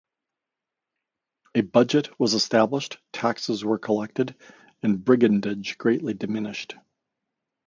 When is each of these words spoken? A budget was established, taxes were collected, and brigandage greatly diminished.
A 1.53 1.61
budget 1.61 2.19
was 2.19 2.33
established, 2.33 2.97
taxes 3.13 3.63
were 3.63 3.77
collected, 3.77 4.33
and 4.81 5.05
brigandage 5.05 5.77
greatly 5.77 6.15
diminished. 6.15 6.75